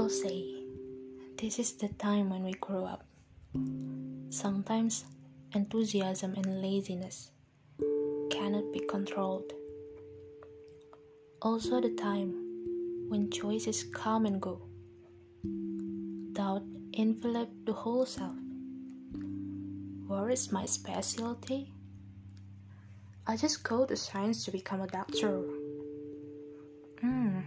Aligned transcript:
People 0.00 0.08
say 0.08 0.54
this 1.36 1.58
is 1.58 1.72
the 1.72 1.88
time 2.00 2.30
when 2.30 2.42
we 2.42 2.52
grow 2.52 2.86
up. 2.86 3.04
Sometimes 4.30 5.04
enthusiasm 5.52 6.32
and 6.40 6.62
laziness 6.62 7.32
cannot 8.30 8.72
be 8.72 8.80
controlled. 8.88 9.52
Also, 11.42 11.82
the 11.82 11.90
time 12.00 12.32
when 13.10 13.30
choices 13.30 13.84
come 13.92 14.24
and 14.24 14.40
go. 14.40 14.62
Doubt 16.32 16.64
envelop 16.94 17.50
the 17.66 17.74
whole 17.74 18.06
self. 18.06 18.40
Where 20.06 20.30
is 20.30 20.50
my 20.50 20.64
specialty? 20.64 21.74
I 23.26 23.36
just 23.36 23.62
go 23.64 23.84
to 23.84 23.96
science 23.98 24.46
to 24.46 24.50
become 24.50 24.80
a 24.80 24.86
doctor. 24.86 25.42
Hmm. 27.02 27.40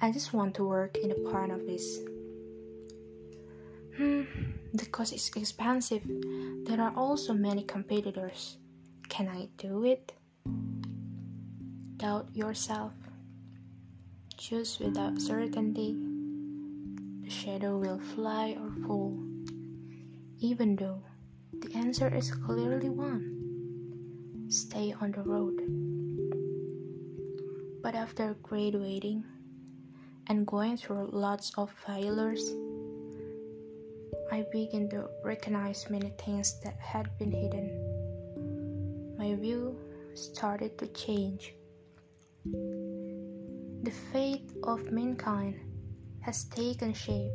I 0.00 0.12
just 0.12 0.32
want 0.32 0.54
to 0.56 0.64
work 0.64 0.96
in 0.96 1.10
a 1.10 1.30
part 1.30 1.50
of 1.50 1.66
this. 1.66 2.00
Hmm. 3.96 4.22
The 4.74 4.86
cost 4.86 5.14
is 5.14 5.30
expensive. 5.34 6.02
There 6.64 6.80
are 6.80 6.92
also 6.96 7.32
many 7.32 7.62
competitors. 7.62 8.58
Can 9.08 9.28
I 9.28 9.48
do 9.56 9.84
it? 9.84 10.12
Doubt 11.96 12.28
yourself. 12.34 12.92
Choose 14.36 14.78
without 14.78 15.18
certainty. 15.18 15.96
The 17.22 17.30
shadow 17.30 17.78
will 17.78 17.98
fly 17.98 18.58
or 18.60 18.70
fall. 18.86 19.16
Even 20.40 20.76
though 20.76 21.00
the 21.52 21.74
answer 21.74 22.14
is 22.14 22.30
clearly 22.30 22.90
one 22.90 23.32
stay 24.48 24.94
on 25.00 25.10
the 25.10 25.22
road. 25.22 25.56
But 27.82 27.94
after 27.94 28.36
graduating 28.42 29.24
and 30.28 30.46
going 30.46 30.76
through 30.76 31.08
lots 31.12 31.52
of 31.56 31.70
failures, 31.86 32.50
I 34.32 34.44
began 34.50 34.88
to 34.90 35.08
recognize 35.24 35.88
many 35.88 36.12
things 36.18 36.60
that 36.64 36.76
had 36.80 37.16
been 37.18 37.30
hidden. 37.30 37.70
My 39.18 39.34
view 39.36 39.76
started 40.14 40.76
to 40.78 40.86
change. 40.88 41.54
The 42.44 43.92
fate 44.12 44.50
of 44.64 44.90
mankind 44.90 45.60
has 46.20 46.44
taken 46.44 46.92
shape. 46.92 47.30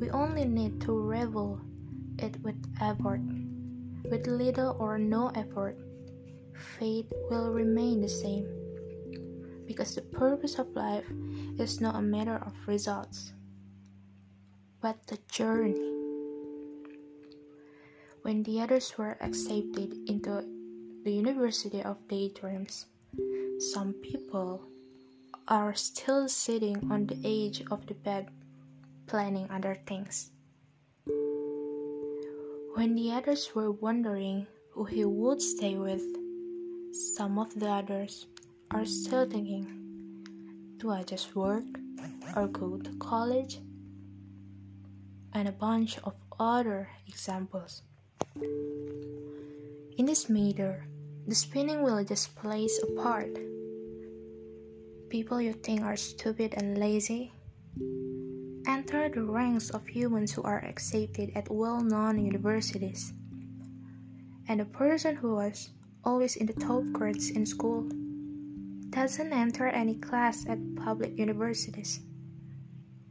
We 0.00 0.10
only 0.10 0.44
need 0.44 0.80
to 0.82 0.98
revel 0.98 1.60
it 2.18 2.40
with 2.42 2.58
effort. 2.80 3.20
With 4.10 4.26
little 4.26 4.76
or 4.80 4.98
no 4.98 5.28
effort, 5.34 5.76
fate 6.78 7.12
will 7.30 7.52
remain 7.52 8.00
the 8.00 8.08
same. 8.08 8.57
Because 9.68 9.94
the 9.94 10.00
purpose 10.00 10.58
of 10.58 10.74
life 10.74 11.04
is 11.60 11.78
not 11.78 11.94
a 11.94 12.00
matter 12.00 12.40
of 12.40 12.56
results, 12.66 13.34
but 14.80 14.96
the 15.06 15.18
journey. 15.30 15.76
When 18.22 18.42
the 18.42 18.62
others 18.62 18.96
were 18.96 19.18
accepted 19.20 19.92
into 20.08 20.42
the 21.04 21.12
University 21.12 21.82
of 21.82 22.00
Daydreams, 22.08 22.86
some 23.60 23.92
people 24.00 24.62
are 25.46 25.74
still 25.74 26.28
sitting 26.28 26.90
on 26.90 27.06
the 27.06 27.20
edge 27.20 27.62
of 27.70 27.86
the 27.86 27.94
bed 27.94 28.32
planning 29.06 29.50
other 29.50 29.76
things. 29.86 30.30
When 32.74 32.94
the 32.96 33.12
others 33.12 33.54
were 33.54 33.70
wondering 33.70 34.46
who 34.72 34.84
he 34.84 35.04
would 35.04 35.42
stay 35.42 35.76
with, 35.76 36.04
some 36.92 37.38
of 37.38 37.52
the 37.58 37.68
others 37.68 38.26
are 38.70 38.84
still 38.84 39.28
thinking 39.28 39.66
do 40.78 40.90
I 40.90 41.02
just 41.02 41.34
work 41.34 41.64
or 42.36 42.46
go 42.48 42.78
to 42.78 42.90
college? 42.98 43.58
And 45.32 45.48
a 45.48 45.52
bunch 45.52 45.98
of 46.04 46.14
other 46.38 46.88
examples. 47.06 47.82
In 49.96 50.06
this 50.06 50.28
meter, 50.28 50.86
the 51.26 51.34
spinning 51.34 51.82
wheel 51.82 52.04
just 52.04 52.34
plays 52.36 52.78
a 52.82 53.02
part. 53.02 53.36
People 55.08 55.40
you 55.40 55.52
think 55.52 55.82
are 55.82 55.96
stupid 55.96 56.54
and 56.56 56.78
lazy 56.78 57.32
enter 58.66 59.08
the 59.08 59.22
ranks 59.22 59.70
of 59.70 59.86
humans 59.86 60.32
who 60.32 60.42
are 60.42 60.64
accepted 60.64 61.32
at 61.34 61.50
well 61.50 61.80
known 61.82 62.24
universities. 62.24 63.12
And 64.48 64.60
a 64.60 64.66
person 64.66 65.16
who 65.16 65.34
was 65.34 65.70
always 66.04 66.36
in 66.36 66.46
the 66.46 66.52
top 66.52 66.84
grades 66.92 67.30
in 67.30 67.44
school 67.44 67.88
doesn't 68.90 69.32
enter 69.32 69.68
any 69.68 69.94
class 69.96 70.46
at 70.48 70.58
public 70.76 71.18
universities. 71.18 72.00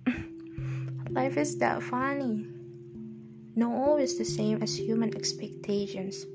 Life 1.10 1.38
is 1.38 1.58
that 1.60 1.84
funny. 1.84 2.48
No 3.56 3.74
always 3.74 4.18
the 4.18 4.26
same 4.26 4.62
as 4.62 4.78
human 4.78 5.16
expectations. 5.16 6.26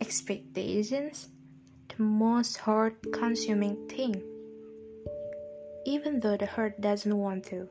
Expectations? 0.00 1.28
The 1.88 2.02
most 2.02 2.56
heart 2.58 3.02
consuming 3.12 3.88
thing. 3.88 4.22
Even 5.84 6.20
though 6.20 6.36
the 6.36 6.46
heart 6.46 6.80
doesn't 6.80 7.16
want 7.16 7.44
to. 7.46 7.68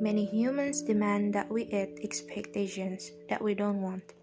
Many 0.00 0.24
humans 0.24 0.82
demand 0.82 1.34
that 1.34 1.50
we 1.50 1.64
eat 1.64 1.98
expectations 2.02 3.10
that 3.28 3.42
we 3.42 3.54
don't 3.54 3.82
want. 3.82 4.14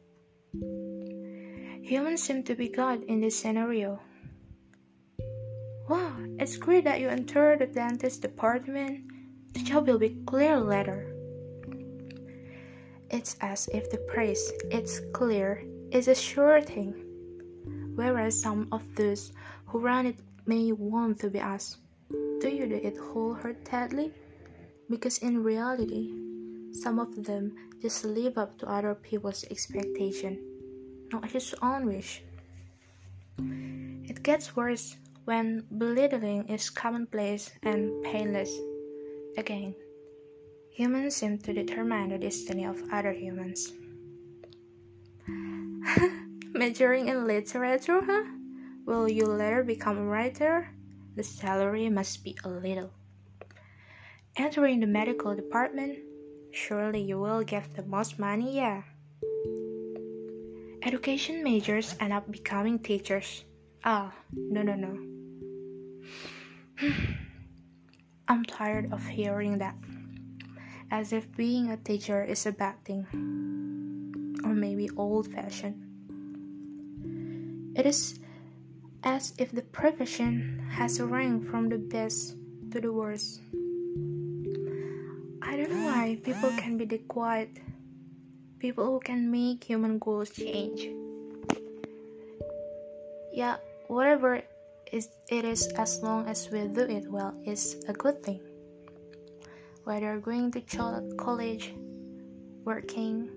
Humans 1.84 2.24
seem 2.24 2.44
to 2.44 2.56
be 2.56 2.70
God 2.70 3.04
in 3.04 3.22
this 3.22 3.38
scenario. 3.38 4.00
Wow, 5.88 6.16
it's 6.40 6.58
great 6.58 6.84
that 6.86 7.00
you 7.00 7.10
entered 7.10 7.60
the 7.60 7.68
dentist 7.68 8.22
department. 8.22 9.06
The 9.54 9.60
job 9.60 9.88
will 9.88 10.00
be 10.00 10.18
clear 10.26 10.60
later. 10.60 11.14
It's 13.10 13.36
as 13.42 13.70
if 13.74 13.90
the 13.92 14.00
praise, 14.10 14.52
it's 14.72 15.00
clear, 15.14 15.64
is 15.92 16.08
a 16.08 16.16
sure 16.16 16.62
thing. 16.62 16.94
Whereas 17.96 18.40
some 18.40 18.68
of 18.72 18.84
those 18.96 19.32
who 19.68 19.80
run 19.80 20.08
it 20.08 20.20
may 20.46 20.72
want 20.72 21.20
to 21.20 21.30
be 21.30 21.40
asked, 21.40 21.78
Do 22.10 22.50
you 22.50 22.68
do 22.68 22.76
it 22.76 22.98
wholeheartedly? 22.98 24.12
Because 24.90 25.20
in 25.20 25.44
reality, 25.44 26.12
some 26.74 27.00
of 27.00 27.24
them 27.24 27.56
just 27.82 28.06
live 28.06 28.38
up 28.38 28.58
to 28.60 28.68
other 28.68 28.96
people's 28.96 29.46
expectation 29.52 30.40
not 31.12 31.32
his 31.32 31.56
own 31.62 31.86
wish. 31.86 32.22
It 34.10 34.24
gets 34.24 34.56
worse 34.56 34.98
when 35.26 35.66
belittling 35.78 36.48
is 36.48 36.70
commonplace 36.70 37.52
and 37.64 38.04
painless. 38.04 38.54
Again, 39.38 39.76
humans 40.70 41.16
seem 41.16 41.40
to 41.40 41.54
determine 41.54 42.10
the 42.10 42.18
destiny 42.18 42.64
of 42.66 42.82
other 42.92 43.12
humans. 43.12 43.74
Majoring 46.54 47.10
in 47.10 47.26
literature, 47.26 48.02
huh? 48.06 48.24
Will 48.86 49.10
you 49.10 49.26
later 49.26 49.64
become 49.64 49.98
a 49.98 50.06
writer? 50.06 50.70
The 51.16 51.24
salary 51.24 51.90
must 51.90 52.24
be 52.24 52.38
a 52.44 52.50
little. 52.50 52.92
Entering 54.38 54.80
the 54.80 54.88
medical 54.88 55.36
department? 55.36 56.00
Surely 56.52 57.02
you 57.02 57.20
will 57.20 57.44
get 57.44 57.74
the 57.74 57.84
most 57.84 58.20
money, 58.20 58.56
yeah. 58.56 58.84
Education 60.84 61.44
majors 61.44 61.96
end 62.00 62.14
up 62.14 62.32
becoming 62.32 62.78
teachers. 62.78 63.44
Ah, 63.84 64.14
no, 64.32 64.62
no, 64.62 64.76
no. 64.76 65.15
I'm 68.28 68.44
tired 68.46 68.92
of 68.92 69.06
hearing 69.06 69.58
that. 69.60 69.76
As 70.92 71.14
if 71.14 71.26
being 71.36 71.72
a 71.72 71.78
teacher 71.78 72.24
is 72.24 72.46
a 72.46 72.52
bad 72.52 72.84
thing. 72.86 73.06
Or 74.44 74.54
maybe 74.54 74.90
old 74.98 75.32
fashioned. 75.32 75.82
It 77.76 77.86
is 77.86 78.20
as 79.04 79.34
if 79.38 79.52
the 79.52 79.62
profession 79.62 80.66
has 80.72 81.00
rank 81.00 81.50
from 81.50 81.70
the 81.70 81.78
best 81.78 82.36
to 82.72 82.82
the 82.82 82.92
worst. 82.92 83.42
I 85.42 85.58
don't 85.58 85.70
know 85.70 85.86
why 85.86 86.18
people 86.24 86.52
can 86.58 86.78
be 86.78 86.86
the 86.86 86.98
quiet 86.98 87.50
people 88.60 88.86
who 88.86 89.00
can 89.00 89.30
make 89.30 89.64
human 89.64 90.00
goals 90.00 90.32
change. 90.32 90.90
Yeah, 93.32 93.58
whatever 93.88 94.42
it 94.92 95.46
is 95.46 95.68
as 95.78 96.02
long 96.02 96.28
as 96.28 96.50
we 96.52 96.68
do 96.68 96.82
it 96.82 97.10
well 97.10 97.34
is 97.46 97.84
a 97.88 97.94
good 97.94 98.24
thing. 98.24 98.40
Whether 99.84 100.20
going 100.20 100.52
to 100.52 100.62
college, 101.18 101.74
working, 102.64 103.30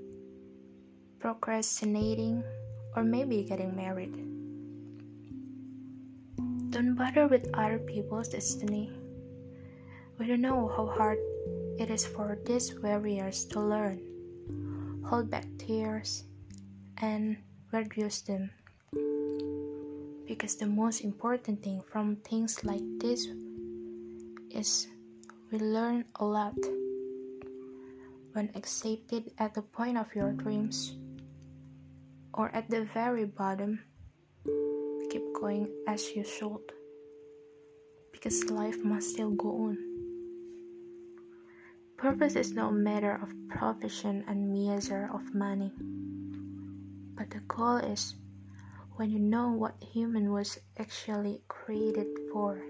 procrastinating, 1.18 2.42
or 2.96 3.04
maybe 3.04 3.44
getting 3.44 3.76
married. 3.76 4.16
Don't 6.70 6.94
bother 6.94 7.28
with 7.28 7.50
other 7.54 7.78
people's 7.78 8.28
destiny. 8.28 8.92
We 10.18 10.26
don't 10.26 10.40
know 10.40 10.68
how 10.68 10.86
hard 10.86 11.18
it 11.78 11.90
is 11.90 12.06
for 12.06 12.38
these 12.44 12.74
warriors 12.80 13.44
to 13.46 13.60
learn 13.60 14.00
hold 15.08 15.30
back 15.30 15.46
tears, 15.56 16.24
and 16.98 17.36
reduce 17.72 18.20
them. 18.20 18.50
Because 20.28 20.56
the 20.56 20.66
most 20.68 21.00
important 21.00 21.64
thing 21.64 21.80
from 21.90 22.16
things 22.16 22.62
like 22.62 22.84
this 23.00 23.26
is 24.52 24.86
We 25.50 25.56
learn 25.58 26.04
a 26.20 26.24
lot 26.28 26.60
when 28.36 28.52
accepted 28.54 29.32
at 29.38 29.54
the 29.54 29.62
point 29.62 29.96
of 29.96 30.12
your 30.14 30.32
dreams 30.32 30.92
or 32.34 32.52
at 32.52 32.68
the 32.68 32.84
very 32.92 33.24
bottom. 33.24 33.80
Keep 35.08 35.32
going 35.32 35.72
as 35.88 36.12
you 36.12 36.22
should 36.24 36.60
because 38.12 38.50
life 38.52 38.84
must 38.84 39.16
still 39.16 39.30
go 39.30 39.72
on. 39.72 39.78
Purpose 41.96 42.36
is 42.36 42.52
no 42.52 42.70
matter 42.70 43.16
of 43.16 43.32
profession 43.48 44.22
and 44.28 44.52
measure 44.52 45.08
of 45.08 45.34
money, 45.34 45.72
but 47.16 47.30
the 47.30 47.40
goal 47.48 47.80
is 47.80 48.14
when 48.98 49.12
you 49.12 49.18
know 49.20 49.52
what 49.52 49.80
human 49.92 50.32
was 50.32 50.58
actually 50.76 51.40
created 51.46 52.08
for. 52.32 52.60